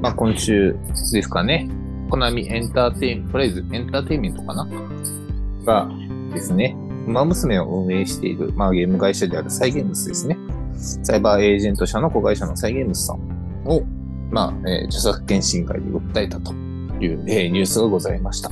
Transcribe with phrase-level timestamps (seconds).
[0.00, 0.76] まあ今週
[1.12, 1.68] ですかね、
[2.10, 4.68] コナミエンターテイン、とりあえずエンターテインメントかな？
[5.64, 5.90] が
[6.32, 6.76] ですね、
[7.06, 10.36] 馬娘を運営している、まあ、ゲーム会社であるサイゲームスですね。
[10.76, 13.16] サイバーエージェント社の子会社のサイゲームスさん
[13.66, 13.82] を、
[14.30, 18.50] まあ、えー著作権侵害で訴えたという、えーニュースがございました。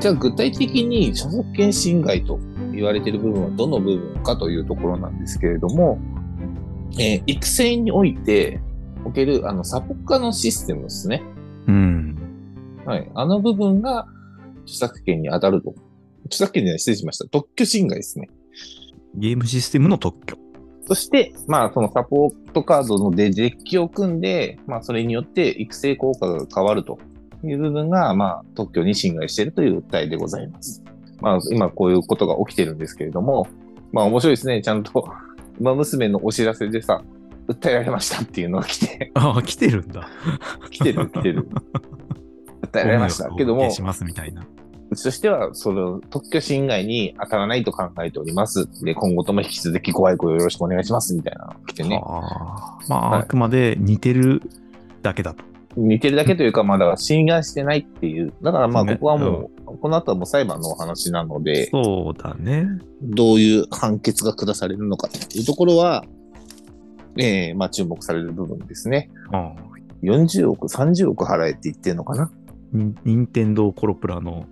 [0.00, 2.38] じゃあ具体的に著作権侵害と
[2.72, 5.98] 言われている部分はどの部分かというところなんですけれども、
[6.98, 8.60] えー育成において
[9.04, 11.22] おけるあのサポカのシステムですね。
[11.66, 12.16] うん。
[12.84, 13.10] はい。
[13.14, 14.06] あの部分が
[14.64, 15.74] 著作権に当たると。
[16.26, 17.26] 著作権じゃない、失礼しました。
[17.28, 18.28] 特許侵害ですね。
[19.14, 20.36] ゲームシステムの特許。
[20.86, 26.98] そして、まあ、そのサポートカードのでデッキを組んで、まあ、それによって育成効果が変わると
[27.42, 30.82] いう部分が、まあ、特許に侵害しているという訴えでございます。
[31.20, 33.46] まあ、今こういうことが起きてるんですけれども、
[33.92, 34.60] まあ、面白いですね。
[34.60, 35.08] ちゃんと、
[35.58, 37.02] 馬娘のお知らせでさ、
[37.48, 40.08] 訴えられましたっていうのが来て、ああ、来てるんだ。
[40.70, 41.48] 来てる、来てる。
[42.62, 43.30] 訴えられました。
[43.36, 44.46] けどもしますみたいな。
[44.90, 48.68] うちとしては、その特許侵害に当たらないと考えております。
[48.84, 52.00] で、今後とも引き続きご愛顧よろしくお願いします、みたいなのが来てね。
[52.04, 54.42] あーまあ、はいあくまで似てる
[55.02, 55.44] だけだと。
[55.76, 58.32] 似てるだけというか、まあ、だから侵害してないっていう。
[58.42, 62.68] だからまあ、ねここはもう、この後はもう裁判のお話なので、そうだね。
[63.02, 66.04] どういう判決が下されるのかというところは、
[67.18, 69.10] ええまあ、注目される部分ですね。
[69.32, 72.30] うん40億、30億払えって言ってるのかな？
[72.72, 74.44] ニ任天堂コロプラの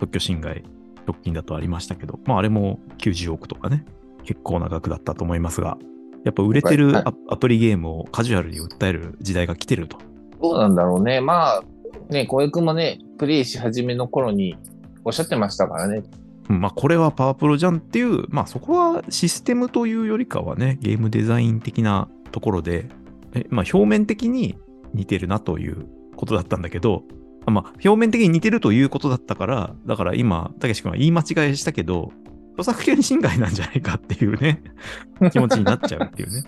[0.00, 0.64] 特許侵害、
[1.06, 3.84] 直近だとありましたけど、まああれも90億とかね、
[4.24, 5.78] 結構な額だったと思いますが、
[6.24, 9.98] やっぱ売れてるアプリゲームをカジュアルに訴える時代が来てると。
[10.42, 11.20] どうなんだろうね。
[11.20, 11.62] まあ、
[12.10, 14.56] ね、小江君もね、プレイし始めの頃に
[15.04, 16.02] おっしゃってましたからね。
[16.48, 22.88] うんまあこれはパワープロじゃんっていう、まあそこはシステムというよりかはね、ゲームデザイン的なところで、
[23.34, 24.58] えまあ表面的に
[24.94, 27.04] 似てるなということだったんだけど、
[27.46, 32.12] あまあ表面的に似てるということだったから、だから今、たけし君は言い間違いしたけど、
[32.58, 34.62] 著作権侵害なんじゃないかっていうね、
[35.30, 36.42] 気持ちになっちゃうっていうね。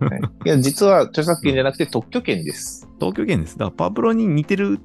[0.00, 2.88] はいいや、実は著作権じゃなくて特許権です。
[2.98, 3.58] 東京圏です。
[3.58, 4.78] だからパワープロに似てる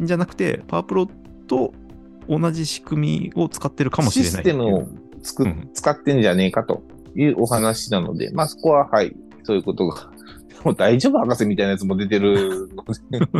[0.00, 1.06] んじゃなくて、パワープロ
[1.46, 1.72] と
[2.28, 4.36] 同じ仕組みを使ってるかもしれないシ。
[4.38, 4.88] ステムを
[5.22, 6.82] つく、うん使ってんじゃねえかと
[7.14, 9.14] いうお話なので、まあそこははい、
[9.44, 10.10] そういうことが。
[10.64, 13.18] もう大丈夫博士みたいなやつも出てるので、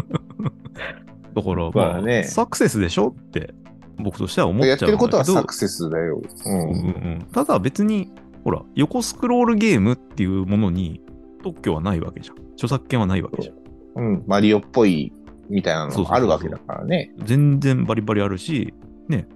[1.35, 3.53] だから、ままあ、あねサクセスでしょって、
[3.99, 4.87] 僕としては思っちゃやうんだけど。
[4.87, 6.19] ってることはサクセスだよ。
[6.19, 8.11] ううんうんんただ別に、
[8.45, 11.01] ほら、横スクロールゲームっていうものに
[11.43, 12.37] 特許はないわけじゃん。
[12.53, 14.05] 著作権はないわけじゃん。
[14.05, 14.25] うん。
[14.27, 15.13] マリオっぽい
[15.49, 17.13] みたいなのもあるわけだからね。
[17.25, 18.75] 全然バリバリあるし、
[19.09, 19.27] ね、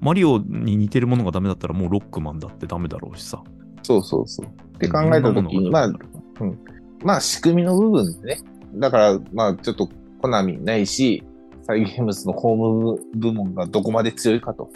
[0.00, 3.42] マリオに似てるものがダメだったらもうロックマンだってダメだろうしさ。
[3.82, 4.46] そうそうそう。
[4.46, 5.92] って考えたときに、まあい
[6.40, 6.58] ろん
[7.02, 8.40] まあ仕組みの部分でね。
[8.74, 9.88] だから、まあちょっと
[10.20, 11.24] コナミないし、
[11.62, 14.70] サイゲームスのホーム部門がどこまで強いかと。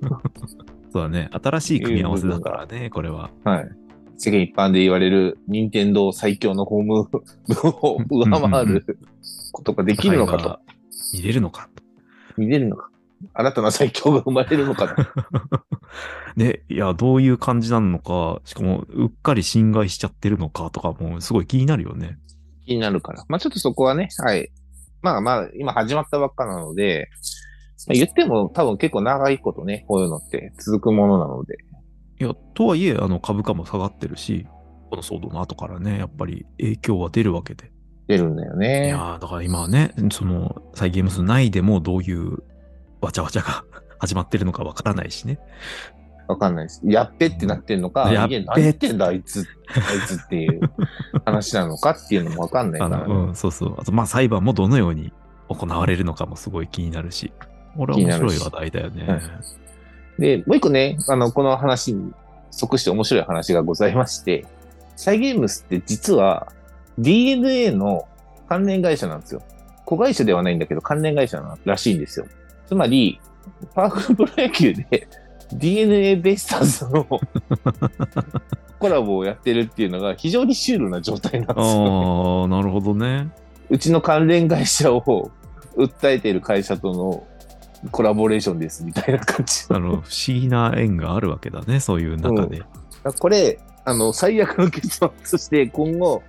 [0.92, 1.30] そうだね。
[1.32, 3.30] 新しい組み合わせだからね、これは。
[3.44, 3.70] はい。
[4.16, 7.22] 世間一般で言われる任天堂最強のホーム部
[7.64, 8.98] を上回る
[9.52, 10.58] ことができるのかと。
[11.12, 11.82] 見れるのかと。
[12.36, 12.88] 見れるのか。
[13.34, 15.02] 新たな最強が生まれるのかと。
[16.36, 22.18] ね、いや、どういう感じなのか、しかも、うっかり侵害しちゃってるのかとかも、すごい気になるよね。
[22.66, 23.24] 気になるから。
[23.28, 24.50] まあちょっとそこはね、はい。
[25.02, 27.08] まあまあ、今始まったばっかなので、
[27.86, 31.58] まあ言っても多分結構長いことね、こういうのって続くものなので。
[32.22, 34.46] いや、とはいえ、あの、株価も下がってるし、
[34.90, 37.72] この騒動の後からね、やっぱり影響は出るわけで。
[38.06, 38.88] 出るんだよいね。
[38.88, 42.38] やーだから今はね、その、サイゲームズ内でもどういう
[43.00, 43.64] わちゃわちゃが
[43.98, 45.40] 始まってるのかわからないしね。
[46.28, 46.80] わかんないです。
[46.84, 50.60] やっべってなってんのか、やっべいや何言ってんだ、あいつ、あいつっていう
[51.24, 53.04] 話なのかっていうのもわかんないかあら、ね。
[53.12, 53.74] の、うん、そうそう。
[53.78, 55.12] あと、まあ、裁判もどのように
[55.48, 57.32] 行われるのかもすごい気になるし。
[57.76, 59.20] 俺は面白い話題だよね。
[60.18, 62.12] はいで、もう一個ね、あの、この話に
[62.50, 64.46] 即して面白い話がございまして、
[64.96, 66.52] サイゲームスって実は
[66.98, 68.06] DNA の
[68.48, 69.42] 関連会社なんですよ。
[69.84, 72.26] 子会社ではないんだけど関連会社ならしいんですよ。
[72.66, 73.20] つまり、
[73.74, 75.08] パワフルプロ野球で
[75.52, 77.06] DNA ベイスターズの
[78.78, 83.28] コラボをやってるっていうのが非常にシュールな状態なんですよ、ああ、なるほどね。
[83.70, 85.30] うちの関連会社を
[85.76, 87.26] 訴えている会社との
[87.90, 92.62] コラボレーションですみたいな感じあの、不思議な縁があるわけだね、そういう中で。
[93.18, 96.22] これ、あの、最悪の結論として、今後、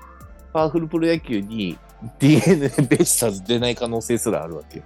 [0.51, 1.77] パワフルプロ野球に
[2.19, 4.83] DNA ベイスターズ出ない可能性すらあるわけよ。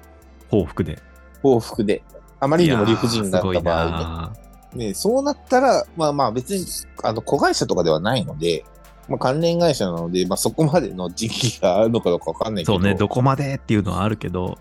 [0.49, 0.99] 報復で。
[1.41, 2.03] 報復で。
[2.39, 4.31] あまりにも理不尽だった場合な
[4.73, 4.87] ね。
[4.87, 6.65] ねそうなったら、まあまあ別に、
[7.03, 8.65] あの、子会社とかではないので、
[9.07, 14.57] まあ、関連会社なので、まあ、そこまでの時期があるのかどうかわかんないけど、そうね、どこまでっていうのはあるけど、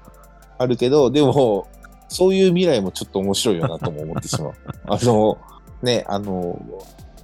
[0.59, 1.67] あるけど、でも、
[2.09, 4.53] そういう未来もちょっと面白いよなとも思ってしまう。
[4.87, 5.39] あの、
[5.83, 6.61] ね、あの、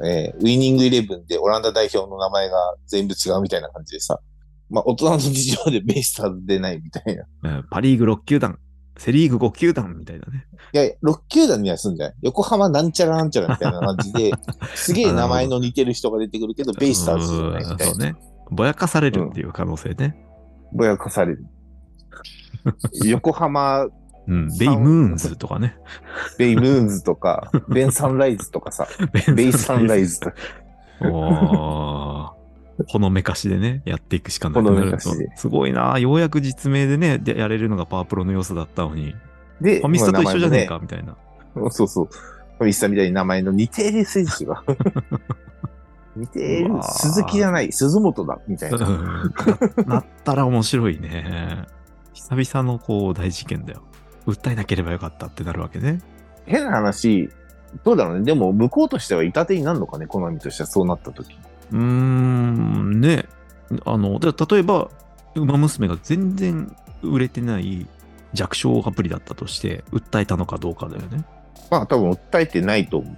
[0.04, 2.56] えーウィニングイレブンでオランダ代表の名前が
[2.86, 4.18] 全部違うみたいな感じでさ、
[4.68, 7.22] まあ、大人の事情でベイスターズ出ないみたいな。
[7.22, 7.26] い
[7.56, 8.58] うんパ・リーグ6球団、
[8.96, 10.46] セ・リーグ5球団みたいなね。
[10.72, 12.16] や、6球団には住んじゃない。
[12.22, 14.32] 横浜なんちゃらなんちゃらみたいな感じで、
[14.74, 17.84] すげえ名前の似てる人が出てくるけど、ベイスターズじゃないみたいな。
[17.84, 18.16] うんそうね。
[18.50, 20.16] ぼやかされるっていう可能性ね。
[20.72, 21.46] ぼやかされる。
[23.04, 23.88] 横浜
[24.28, 25.76] うん、ベイムーンズとかね。
[26.38, 28.86] ベイムーンズとか、 ベンサンライズとかさ、
[29.34, 30.36] ベイサンライズとか。
[31.00, 32.42] おー
[32.86, 34.98] ほのめかしでね、やっていくしかなくなると。
[35.36, 39.14] すごいなようやく実名でね、でやれるのがパワープロの要素だったのに、
[39.60, 41.16] で、ファミスタと一緒じゃねえまか、みたいな。
[41.70, 42.06] そうそう。
[42.06, 44.62] ファミスタみたいに名前の似てる選手が。
[46.16, 46.82] 似てるうわ。
[46.82, 48.78] ー鈴木じゃない、鈴本だ、みたいな
[49.86, 51.66] なったら面白いね。
[52.12, 53.82] 久々のこう大事件だよ。
[54.26, 56.00] 訴えなければよかったってなるわけね。
[56.46, 57.30] 変な話、
[57.84, 58.24] どうだろうね。
[58.24, 61.36] でも、向こうとしては板手になるのかね、コナミとしてはそうなった時。
[61.72, 63.26] うーん、ね。
[63.84, 64.90] あの、で例えば、
[65.34, 67.86] ウマ娘が全然売れてない
[68.34, 71.24] 弱小アプリだったとして、訴えたのかどうかだよね。
[71.70, 73.16] まあ、多分訴えてないと思う。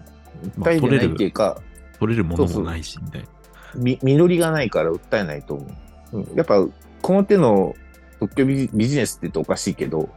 [0.57, 1.61] まあ訴えてないっていうか、
[1.99, 3.29] 取れるものもないし、みたいな。
[3.77, 5.67] み実りがないから訴えないと思
[6.13, 6.19] う。
[6.19, 6.65] うん、やっぱ、
[7.03, 7.75] この手の
[8.21, 10.09] 特許ビジネスって言っておかしいけど、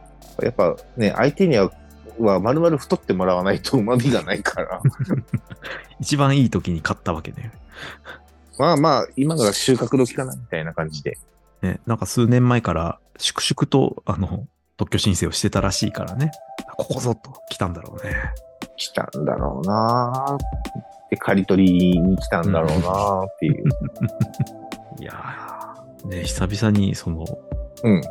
[0.42, 1.70] やっぱね、相手には、
[2.18, 4.80] は丸々太ってもらわないと旨味がないから。
[6.00, 7.52] 一番いい時に買ったわけね。
[8.58, 11.18] まあまあ、今が収穫時かな、みたいな感じで。
[11.62, 14.46] ね、なんか数年前から粛々と、あの、
[14.76, 16.30] 特許申請をしてたらしいからね。
[16.76, 18.14] ここぞと来たんだろうね。
[18.76, 20.38] 来たんだろうな
[21.10, 23.64] で、刈り取りに来たんだろうなっていう。
[25.00, 27.26] いやー、ね、久々にその、
[27.84, 28.02] うん。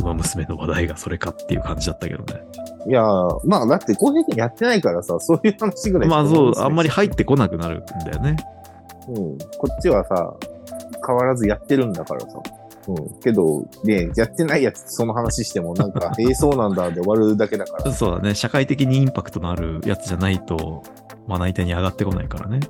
[0.00, 2.42] 馬娘の話題がそれかっていう感じだったけどね。
[2.86, 8.36] いやーまあだって、浩平君やってないからさ、そういう話ぐらいまあそう、あんまり入ってこなくなるんだよね。
[9.08, 9.38] うん。
[9.58, 10.34] こっちはさ、
[11.06, 12.26] 変わらずやってるんだからさ。
[12.88, 13.20] うん。
[13.20, 17.92] けど、ね、やってないやつその話してもなんか、 ええそうなんだで終わるだけだから。
[17.92, 18.34] そうだね。
[18.34, 20.82] 社会的にインパクトのあるやつじゃないと、
[21.26, 22.60] まな板に上がってこないからね。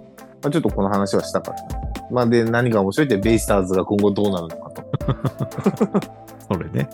[0.42, 1.64] まあ、ちょっとこの話はしたかった。
[2.10, 4.84] まあで、何が面白いって、ベイスターズが今後どうなるのかと。
[6.50, 6.88] それね。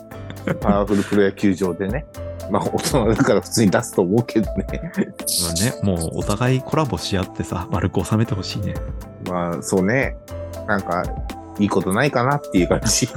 [0.59, 2.05] パワフルプロ野球場でね。
[2.49, 4.65] まあ大人だから普通に出すと思うけどね。
[4.71, 8.73] まあね、もうお互いコラボし合ってさ、丸く収めてほしいね。
[9.27, 10.17] まあそうね。
[10.67, 11.03] なんか、
[11.59, 13.07] いいことないかなっていう感じ。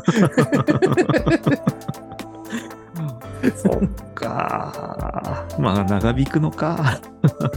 [3.57, 3.81] そっ
[4.15, 5.47] か。
[5.59, 7.01] まあ長引くのか。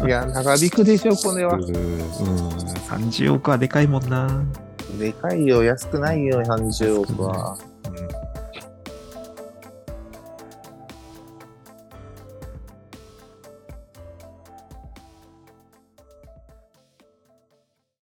[0.05, 1.63] いや、長引くでしょ、これはうん。。
[2.87, 4.43] 30億はでかいもんな。
[4.99, 7.57] でかいよ、安くないよ、30億は。